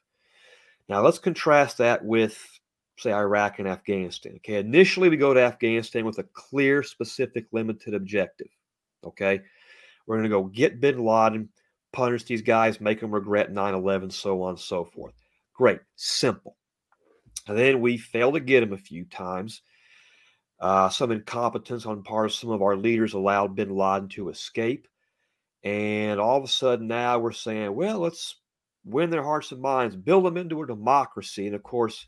[0.89, 2.39] Now let's contrast that with
[2.99, 4.35] say Iraq and Afghanistan.
[4.37, 8.49] Okay, initially we go to Afghanistan with a clear, specific, limited objective.
[9.05, 9.41] Okay.
[10.07, 11.51] We're going to go get bin Laden,
[11.93, 15.15] punish these guys, make them regret 9 11, so on and so forth.
[15.55, 15.81] Great.
[15.97, 16.57] Simple.
[17.47, 19.63] And then we failed to get him a few times.
[20.61, 24.87] Uh, some incompetence on part of some of our leaders allowed bin Laden to escape.
[25.63, 28.37] And all of a sudden now we're saying, well, let's
[28.85, 31.47] win their hearts and minds, build them into a democracy.
[31.47, 32.07] And of course,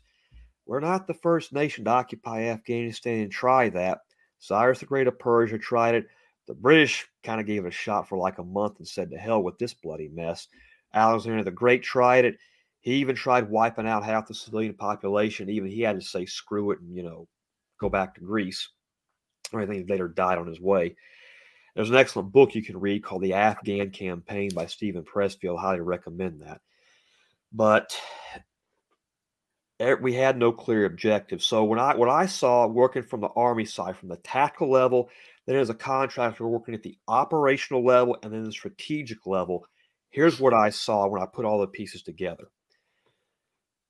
[0.65, 3.99] we're not the first nation to occupy Afghanistan and try that.
[4.39, 6.07] Cyrus the Great of Persia tried it.
[6.47, 9.17] The British kind of gave it a shot for like a month and said, to
[9.17, 10.47] hell with this bloody mess.
[10.93, 12.37] Alexander the Great tried it.
[12.81, 15.49] He even tried wiping out half the civilian population.
[15.49, 17.27] Even he had to say, screw it, and, you know,
[17.79, 18.67] go back to Greece.
[19.53, 20.95] I think he later died on his way.
[21.75, 25.59] There's an excellent book you can read called The Afghan Campaign by Steven Pressfield.
[25.59, 26.61] Highly recommend that.
[27.51, 27.97] But
[29.81, 31.41] er, we had no clear objective.
[31.41, 35.09] So when I what I saw working from the army side, from the tactical level
[35.45, 39.65] then, as a contractor working at the operational level and then the strategic level,
[40.09, 42.45] here's what I saw when I put all the pieces together.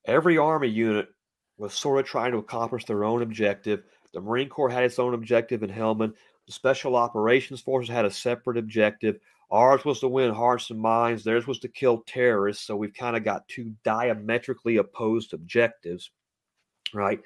[0.06, 1.08] Every Army unit
[1.56, 3.84] was sort of trying to accomplish their own objective.
[4.12, 6.14] The Marine Corps had its own objective in Helmand.
[6.46, 9.18] The Special Operations Forces had a separate objective.
[9.50, 11.22] Ours was to win hearts and minds.
[11.22, 12.66] Theirs was to kill terrorists.
[12.66, 16.10] So we've kind of got two diametrically opposed objectives,
[16.92, 17.20] right?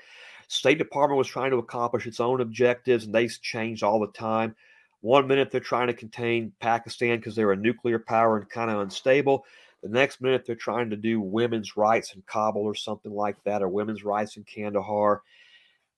[0.48, 4.56] State Department was trying to accomplish its own objectives, and they changed all the time.
[5.00, 8.80] One minute they're trying to contain Pakistan because they're a nuclear power and kind of
[8.80, 9.44] unstable.
[9.82, 13.62] The next minute they're trying to do women's rights in Kabul or something like that,
[13.62, 15.22] or women's rights in Kandahar.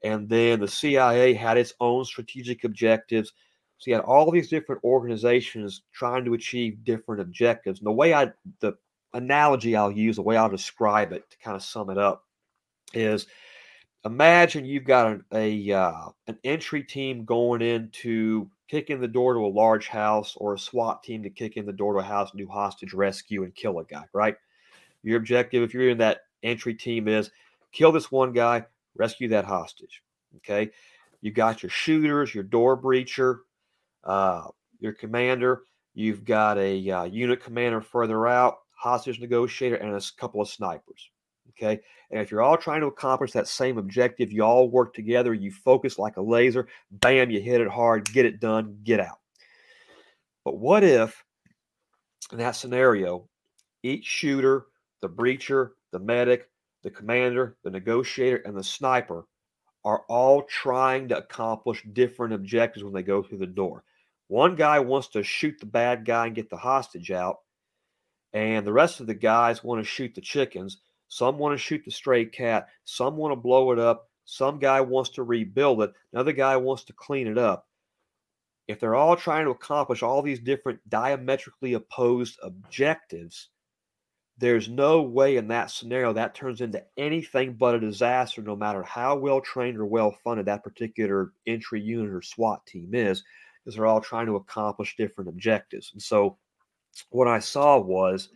[0.03, 3.33] And then the CIA had its own strategic objectives.
[3.79, 7.79] So you had all these different organizations trying to achieve different objectives.
[7.79, 8.75] And the way I, the
[9.15, 12.25] analogy I'll use, the way I'll describe it to kind of sum it up
[12.93, 13.27] is
[14.05, 19.35] imagine you've got an, a, uh, an entry team going into kick in the door
[19.35, 22.05] to a large house or a SWAT team to kick in the door to a
[22.05, 24.37] house and do hostage rescue and kill a guy, right?
[25.03, 27.31] Your objective, if you're in that entry team, is
[27.73, 28.65] kill this one guy,
[28.97, 30.03] rescue that hostage.
[30.37, 30.71] Okay.
[31.21, 33.39] You've got your shooters, your door breacher,
[34.05, 35.63] uh, your commander.
[35.95, 41.11] You've got a uh, unit commander further out, hostage negotiator, and a couple of snipers.
[41.51, 41.81] Okay.
[42.11, 45.51] And if you're all trying to accomplish that same objective, you all work together, you
[45.51, 49.19] focus like a laser, bam, you hit it hard, get it done, get out.
[50.45, 51.23] But what if,
[52.33, 53.29] in that scenario,
[53.83, 54.67] each shooter,
[55.03, 56.49] the breacher, the medic,
[56.83, 59.27] the commander, the negotiator, and the sniper
[59.85, 63.83] are all trying to accomplish different objectives when they go through the door.
[64.29, 67.39] One guy wants to shoot the bad guy and get the hostage out,
[68.33, 70.79] and the rest of the guys want to shoot the chickens.
[71.11, 74.81] Some want to shoot the stray cat, some want to blow it up, some guy
[74.81, 77.67] wants to rebuild it, another guy wants to clean it up.
[78.69, 83.49] If they're all trying to accomplish all these different diametrically opposed objectives,
[84.39, 88.85] there's no way in that scenario that turns into anything but a disaster, no matter
[88.85, 93.25] how well trained or well funded that particular entry unit or SWAT team is,
[93.65, 95.91] because they're all trying to accomplish different objectives.
[95.93, 96.39] And so,
[97.11, 98.29] what I saw was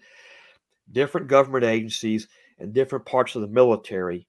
[0.91, 2.27] different government agencies
[2.59, 4.27] and different parts of the military.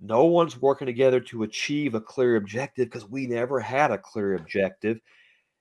[0.00, 4.34] No one's working together to achieve a clear objective because we never had a clear
[4.34, 5.00] objective.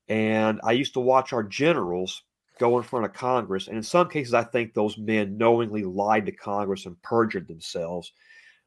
[0.07, 2.23] And I used to watch our generals
[2.59, 3.67] go in front of Congress.
[3.67, 8.13] And in some cases, I think those men knowingly lied to Congress and perjured themselves.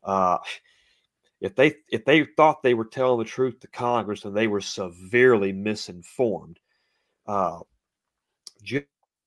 [0.02, 0.38] Uh,
[1.40, 4.60] if they if they thought they were telling the truth to Congress, then they were
[4.60, 6.58] severely misinformed.
[7.26, 7.60] Uh,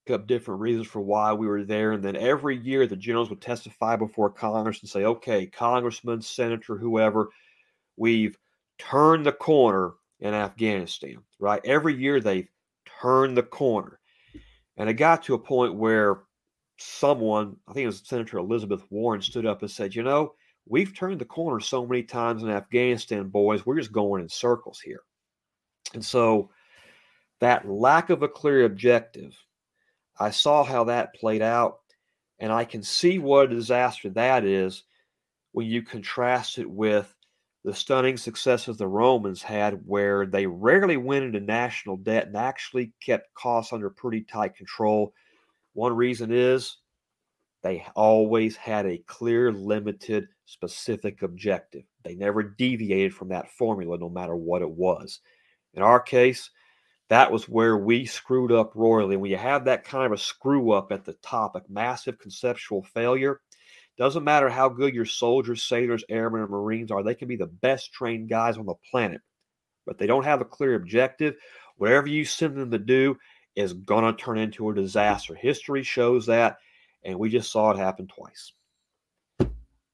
[0.09, 3.41] up different reasons for why we were there, and then every year the generals would
[3.41, 7.29] testify before Congress and say, "Okay, Congressman, Senator, whoever,
[7.97, 8.37] we've
[8.77, 11.61] turned the corner in Afghanistan." Right?
[11.65, 12.49] Every year they've
[13.01, 13.99] turned the corner.
[14.77, 16.21] And it got to a point where
[16.77, 20.33] someone, I think it was Senator Elizabeth Warren, stood up and said, You know,
[20.65, 24.79] we've turned the corner so many times in Afghanistan, boys, we're just going in circles
[24.79, 25.01] here.
[25.93, 26.49] And so
[27.39, 29.35] that lack of a clear objective,
[30.19, 31.79] I saw how that played out,
[32.39, 34.83] and I can see what a disaster that is
[35.51, 37.13] when you contrast it with
[37.63, 42.91] the stunning successes the Romans had, where they rarely went into national debt and actually
[43.01, 45.13] kept costs under pretty tight control.
[45.73, 46.77] One reason is
[47.63, 51.83] they always had a clear, limited, specific objective.
[52.03, 55.21] They never deviated from that formula, no matter what it was.
[55.73, 56.49] In our case,
[57.13, 59.17] that was where we screwed up royally.
[59.17, 62.81] When you have that kind of a screw up at the top, a massive conceptual
[62.81, 63.39] failure,
[63.99, 67.45] doesn't matter how good your soldiers, sailors, airmen, or Marines are, they can be the
[67.45, 69.21] best trained guys on the planet.
[69.85, 71.35] But they don't have a clear objective.
[71.77, 73.15] Whatever you send them to do
[73.55, 75.35] is going to turn into a disaster.
[75.35, 76.57] History shows that,
[77.03, 78.53] and we just saw it happen twice.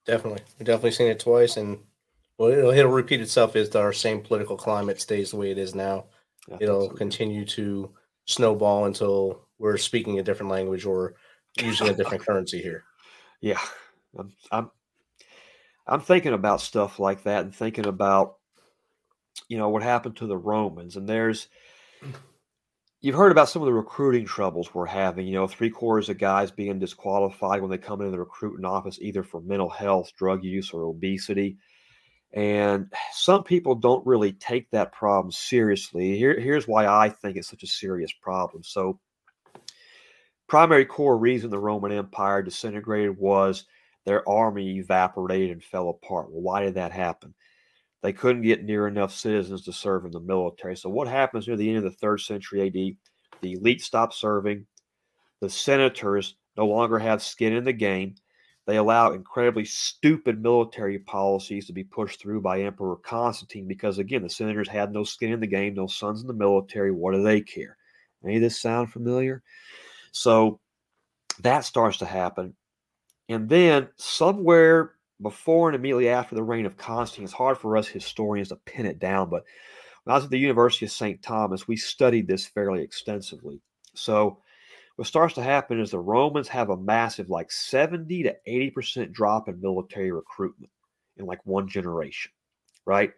[0.06, 0.44] Definitely.
[0.58, 1.80] We've definitely seen it twice, and
[2.38, 5.76] well, it'll, it'll repeat itself if our same political climate stays the way it is
[5.76, 6.06] now.
[6.60, 7.92] It'll continue to
[8.26, 11.16] snowball until we're speaking a different language or
[11.62, 12.84] using a different currency here.
[13.42, 13.60] Yeah,
[14.18, 14.72] I'm, I'm
[15.88, 18.36] I'm thinking about stuff like that and thinking about
[19.48, 21.48] you know what happened to the Romans and there's
[23.02, 26.18] you've heard about some of the recruiting troubles we're having you know three quarters of
[26.18, 30.44] guys being disqualified when they come into the recruiting office either for mental health drug
[30.44, 31.58] use or obesity
[32.34, 37.50] and some people don't really take that problem seriously Here, here's why i think it's
[37.50, 39.00] such a serious problem so
[40.48, 43.66] primary core reason the roman empire disintegrated was
[44.06, 46.32] their army evaporated and fell apart.
[46.32, 47.36] Well, why did that happen?
[48.02, 50.76] They couldn't get near enough citizens to serve in the military.
[50.76, 53.42] So, what happens near the end of the third century AD?
[53.42, 54.66] The elite stop serving.
[55.42, 58.16] The senators no longer have skin in the game.
[58.70, 64.22] They allow incredibly stupid military policies to be pushed through by Emperor Constantine because, again,
[64.22, 66.92] the senators had no skin in the game, no sons in the military.
[66.92, 67.78] What do they care?
[68.24, 69.42] Any of this sound familiar?
[70.12, 70.60] So
[71.40, 72.54] that starts to happen.
[73.28, 77.26] And then somewhere before and immediately after the reign of Constantine.
[77.26, 79.46] It's hard for us historians to pin it down, but
[80.04, 81.24] when I was at the University of St.
[81.24, 83.62] Thomas, we studied this fairly extensively.
[83.96, 84.38] So,
[85.00, 89.48] what starts to happen is the Romans have a massive, like 70 to 80% drop
[89.48, 90.70] in military recruitment
[91.16, 92.34] in like one generation,
[92.86, 93.14] right?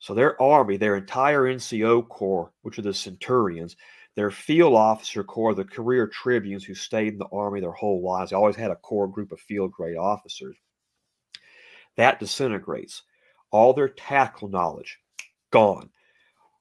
[0.00, 3.76] So, their army, their entire NCO corps, which are the centurions,
[4.16, 8.30] their field officer corps, the career tribunes who stayed in the army their whole lives,
[8.30, 10.56] they always had a core group of field grade officers.
[11.96, 13.04] That disintegrates.
[13.52, 14.98] All their tactical knowledge,
[15.52, 15.90] gone.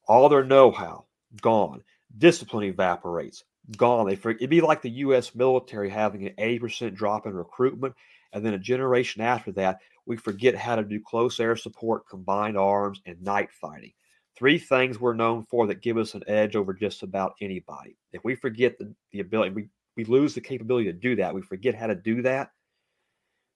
[0.07, 1.05] All their know how,
[1.41, 1.83] gone.
[2.19, 3.45] Discipline evaporates,
[3.77, 4.07] gone.
[4.07, 5.35] They it'd be like the U.S.
[5.35, 7.95] military having an 80% drop in recruitment,
[8.33, 12.57] and then a generation after that, we forget how to do close air support, combined
[12.57, 13.93] arms, and night fighting.
[14.35, 17.95] Three things we're known for that give us an edge over just about anybody.
[18.11, 21.41] If we forget the, the ability, we, we lose the capability to do that, we
[21.41, 22.49] forget how to do that,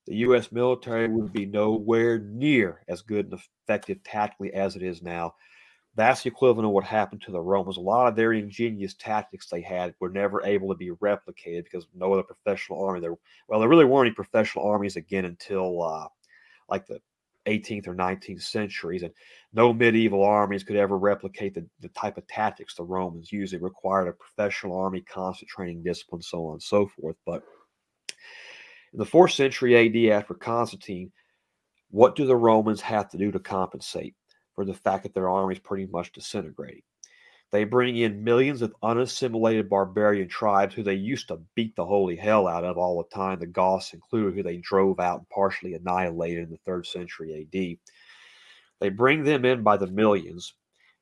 [0.08, 0.50] the U.S.
[0.50, 5.34] military would be nowhere near as good and effective tactically as it is now.
[5.98, 7.76] That's the equivalent of what happened to the Romans.
[7.76, 11.88] A lot of their ingenious tactics they had were never able to be replicated because
[11.92, 13.16] no other professional army there.
[13.48, 16.06] Well, there really weren't any professional armies again until uh,
[16.70, 17.00] like the
[17.46, 19.12] 18th or 19th centuries, and
[19.52, 23.52] no medieval armies could ever replicate the, the type of tactics the Romans used.
[23.52, 27.16] It required a professional army, constant training discipline, so on and so forth.
[27.26, 27.42] But
[28.92, 31.10] in the fourth century AD, after Constantine,
[31.90, 34.14] what do the Romans have to do to compensate?
[34.58, 36.82] For the fact that their army is pretty much disintegrating.
[37.52, 42.16] They bring in millions of unassimilated barbarian tribes who they used to beat the holy
[42.16, 45.74] hell out of all the time, the Goths included, who they drove out and partially
[45.74, 47.78] annihilated in the third century AD.
[48.80, 50.54] They bring them in by the millions.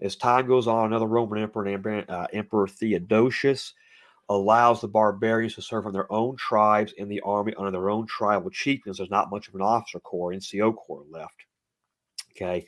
[0.03, 3.73] As time goes on, another Roman emperor, uh, Emperor Theodosius,
[4.29, 8.07] allows the barbarians to serve on their own tribes in the army under their own
[8.07, 8.99] tribal chieftains.
[8.99, 11.47] There's not much of an officer corps, NCO corps left.
[12.33, 12.67] Okay.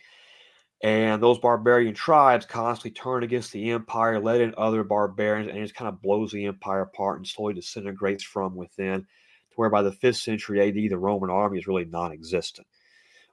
[0.80, 5.62] And those barbarian tribes constantly turn against the empire, let in other barbarians, and it
[5.62, 9.82] just kind of blows the empire apart and slowly disintegrates from within, to where by
[9.82, 12.66] the 5th century AD, the Roman army is really non existent.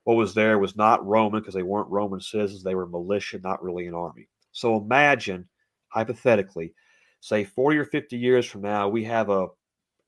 [0.05, 3.63] What was there was not Roman because they weren't Roman citizens, they were militia, not
[3.63, 4.27] really an army.
[4.51, 5.47] So imagine,
[5.89, 6.73] hypothetically,
[7.19, 9.47] say 40 or 50 years from now, we have a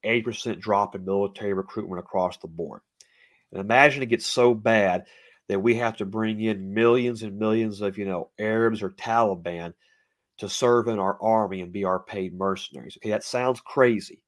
[0.03, 2.81] 8% drop in military recruitment across the board.
[3.51, 5.05] And imagine it gets so bad
[5.47, 9.73] that we have to bring in millions and millions of, you know, Arabs or Taliban
[10.37, 12.97] to serve in our army and be our paid mercenaries.
[12.97, 14.21] Okay, that sounds crazy,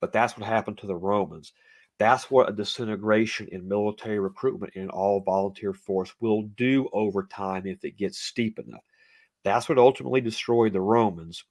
[0.00, 1.52] but that's what happened to the Romans.
[1.98, 7.66] That's what a disintegration in military recruitment in all volunteer force will do over time
[7.66, 8.84] if it gets steep enough.
[9.44, 11.44] That's what ultimately destroyed the Romans.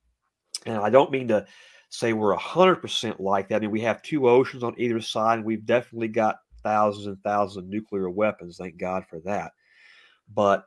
[0.65, 1.45] And I don't mean to
[1.89, 3.57] say we're 100% like that.
[3.57, 7.21] I mean, we have two oceans on either side, and we've definitely got thousands and
[7.23, 8.57] thousands of nuclear weapons.
[8.57, 9.51] Thank God for that.
[10.33, 10.65] But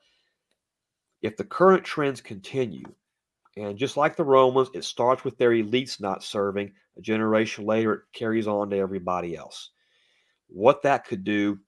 [1.22, 2.84] if the current trends continue,
[3.56, 6.72] and just like the Romans, it starts with their elites not serving.
[6.96, 9.70] A generation later, it carries on to everybody else.
[10.48, 11.58] What that could do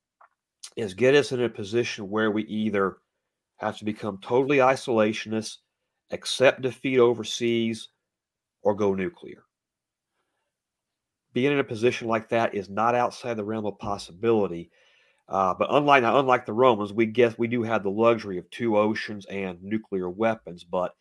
[0.76, 2.98] is get us in a position where we either
[3.56, 5.58] have to become totally isolationists,
[6.10, 7.88] accept defeat overseas,
[8.62, 9.44] or go nuclear
[11.34, 14.70] being in a position like that is not outside the realm of possibility.
[15.28, 18.78] Uh, but unlike unlike the Romans, we guess we do have the luxury of two
[18.78, 20.64] oceans and nuclear weapons.
[20.64, 20.94] But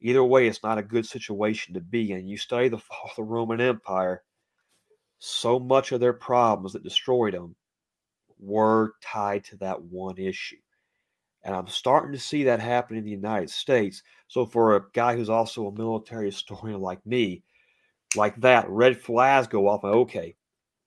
[0.00, 2.26] either way, it's not a good situation to be in.
[2.26, 4.22] You study the fall of the Roman Empire,
[5.18, 7.54] so much of their problems that destroyed them
[8.38, 10.56] were tied to that one issue.
[11.42, 14.02] And I'm starting to see that happen in the United States.
[14.28, 17.42] So, for a guy who's also a military historian like me,
[18.16, 19.84] like that, red flags go off.
[19.84, 20.34] Okay,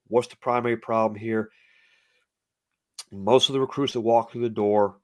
[0.07, 1.49] what's the primary problem here?
[3.11, 4.97] Most of the recruits that walk through the door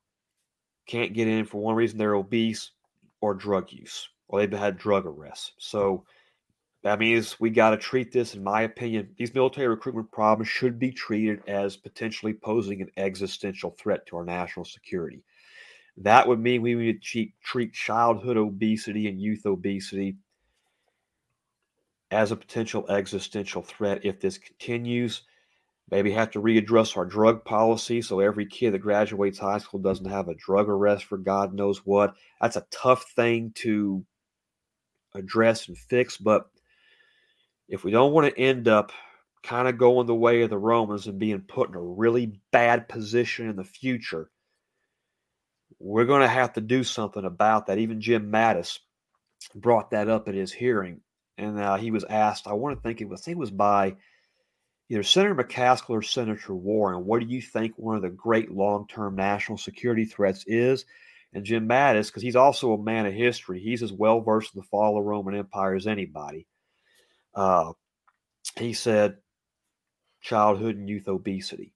[0.86, 2.72] can't get in for one reason they're obese
[3.22, 5.54] or drug use, or they've had drug arrests.
[5.58, 6.06] So
[6.84, 10.78] that means we got to treat this, in my opinion, these military recruitment problems should
[10.78, 15.24] be treated as potentially posing an existential threat to our national security.
[15.96, 20.18] That would mean we need to treat childhood obesity and youth obesity
[22.14, 25.24] as a potential existential threat if this continues.
[25.92, 30.10] Maybe have to readdress our drug policy so every kid that graduates high school doesn't
[30.10, 32.16] have a drug arrest for God knows what.
[32.40, 34.06] That's a tough thing to
[35.14, 36.50] address and fix, but
[37.68, 38.92] if we don't want to end up
[39.44, 42.88] kind of going the way of the Romans and being put in a really bad
[42.88, 44.30] position in the future,
[45.80, 47.78] we're going to have to do something about that.
[47.78, 48.80] Even Jim Mattis
[49.56, 51.02] brought that up in his hearing
[51.38, 52.48] and uh, he was asked.
[52.48, 53.22] I want to think it was.
[53.22, 53.96] I think it was by
[54.90, 58.88] either Senator McCaskill or Senator Warren, what do you think one of the great long
[58.88, 60.86] term national security threats is?
[61.34, 64.62] And Jim Mattis, because he's also a man of history, he's as well versed in
[64.62, 66.46] the fall of the Roman Empire as anybody.
[67.34, 67.74] Uh,
[68.58, 69.18] he said
[70.22, 71.74] childhood and youth obesity.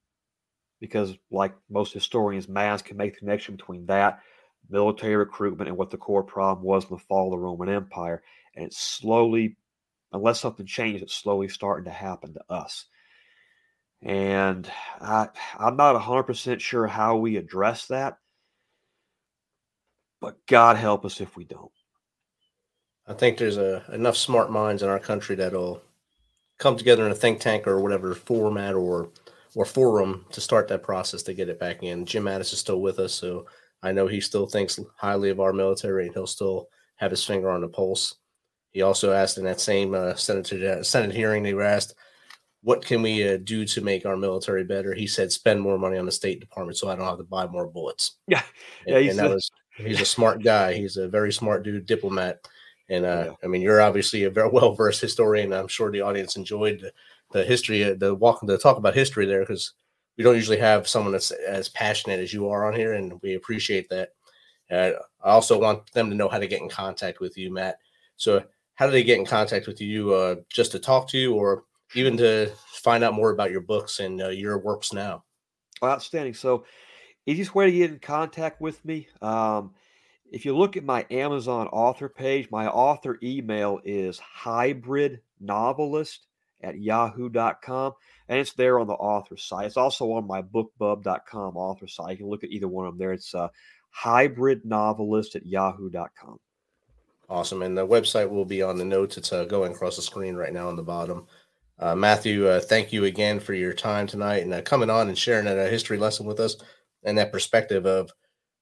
[0.80, 4.20] Because, like most historians, Mattis can make the connection between that,
[4.70, 8.22] military recruitment, and what the core problem was in the fall of the Roman Empire.
[8.58, 9.56] And it's slowly,
[10.12, 12.86] unless something changes, it's slowly starting to happen to us.
[14.02, 14.68] And
[15.00, 18.18] I, I'm not 100% sure how we address that,
[20.20, 21.70] but God help us if we don't.
[23.06, 25.80] I think there's a, enough smart minds in our country that'll
[26.58, 29.10] come together in a think tank or whatever format or
[29.54, 32.04] or forum to start that process to get it back in.
[32.04, 33.46] Jim Mattis is still with us, so
[33.82, 37.48] I know he still thinks highly of our military and he'll still have his finger
[37.50, 38.16] on the pulse.
[38.72, 41.94] He also asked in that same uh, Senate, uh, Senate hearing, they were asked,
[42.62, 44.92] what can we uh, do to make our military better?
[44.92, 47.46] He said, spend more money on the State Department so I don't have to buy
[47.46, 48.16] more bullets.
[48.26, 48.42] Yeah.
[48.86, 50.74] And, yeah, he's, and a, was, he's a smart guy.
[50.74, 52.40] He's a very smart dude, diplomat.
[52.88, 53.32] And uh, yeah.
[53.44, 55.52] I mean, you're obviously a very well versed historian.
[55.52, 56.92] I'm sure the audience enjoyed the,
[57.32, 59.72] the history, uh, the walk, the talk about history there, because
[60.16, 63.34] we don't usually have someone that's as passionate as you are on here, and we
[63.34, 64.10] appreciate that.
[64.70, 64.92] Uh,
[65.22, 67.78] I also want them to know how to get in contact with you, Matt.
[68.16, 68.44] So,
[68.78, 70.14] how do they get in contact with you?
[70.14, 71.64] Uh, just to talk to you, or
[71.96, 75.24] even to find out more about your books and uh, your works now?
[75.82, 76.34] Outstanding.
[76.34, 76.64] So,
[77.26, 79.08] easiest way to get in contact with me.
[79.20, 79.74] Um,
[80.30, 86.28] if you look at my Amazon author page, my author email is hybrid novelist
[86.62, 87.94] at yahoo.com.
[88.28, 89.66] And it's there on the author site.
[89.66, 92.12] It's also on my bookbub.com author site.
[92.12, 93.12] You can look at either one of them there.
[93.12, 93.48] It's uh,
[93.90, 96.38] hybrid novelist at yahoo.com.
[97.28, 97.62] Awesome.
[97.62, 99.18] And the website will be on the notes.
[99.18, 101.26] It's uh, going across the screen right now on the bottom.
[101.78, 105.16] Uh, Matthew, uh, thank you again for your time tonight and uh, coming on and
[105.16, 106.56] sharing a history lesson with us
[107.04, 108.10] and that perspective of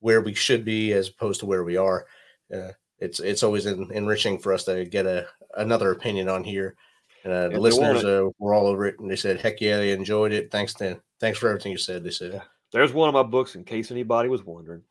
[0.00, 2.06] where we should be as opposed to where we are.
[2.52, 6.76] Uh, it's it's always in, enriching for us to get a another opinion on here.
[7.24, 10.32] Uh, the listeners uh, were all over it, and they said, "Heck yeah, they enjoyed
[10.32, 10.50] it.
[10.50, 12.40] Thanks to thanks for everything you said." They said,
[12.72, 14.82] "There's one of my books in case anybody was wondering."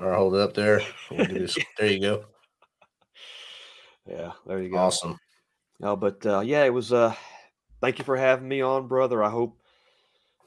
[0.00, 0.80] All right, hold it up there.
[1.10, 2.24] there you go.
[4.10, 4.78] Yeah, there you go.
[4.78, 5.18] Awesome.
[5.78, 6.92] No, but uh, yeah, it was.
[6.92, 7.14] Uh,
[7.80, 9.22] thank you for having me on, brother.
[9.22, 9.58] I hope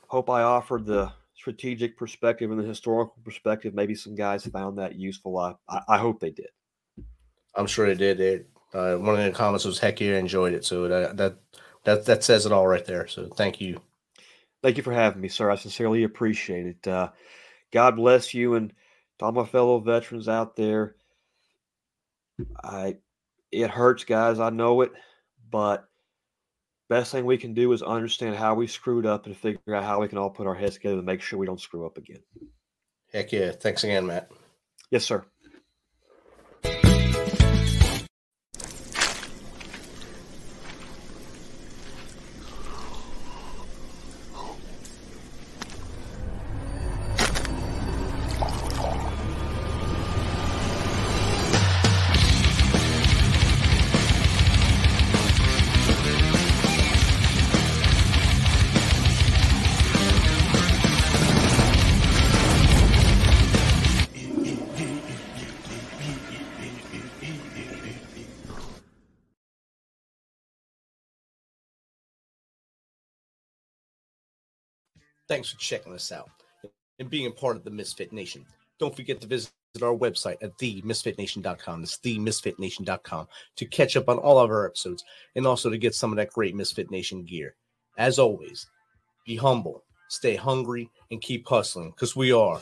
[0.07, 3.74] hope I offered the strategic perspective and the historical perspective.
[3.74, 5.38] Maybe some guys found that useful.
[5.38, 6.49] I I, I hope they did.
[7.55, 8.18] I'm sure they did.
[8.18, 11.38] They, uh, one of the comments was, "Heck yeah, enjoyed it." So that that
[11.86, 13.07] that that says it all right there.
[13.07, 13.82] So thank you.
[14.61, 15.51] Thank you for having me, sir.
[15.51, 16.88] I sincerely appreciate it.
[16.88, 17.09] Uh,
[17.72, 18.72] God bless you and
[19.20, 20.95] to all my fellow veterans out there.
[22.64, 22.97] I
[23.54, 24.39] it hurts, guys.
[24.39, 24.91] I know it.
[25.49, 25.88] But
[26.89, 30.01] best thing we can do is understand how we screwed up and figure out how
[30.01, 32.24] we can all put our heads together to make sure we don't screw up again.
[33.12, 33.51] Heck yeah.
[33.51, 34.32] Thanks again, Matt.
[34.89, 35.26] Yes, sir.
[75.34, 76.29] Thanks for checking us out
[76.99, 78.45] and being a part of the Misfit Nation.
[78.77, 81.81] Don't forget to visit our website at themisfitnation.com.
[81.81, 85.03] That's themisfitnation.com to catch up on all of our episodes
[85.36, 87.55] and also to get some of that great Misfit Nation gear.
[87.97, 88.67] As always,
[89.25, 92.61] be humble, stay hungry, and keep hustling because we are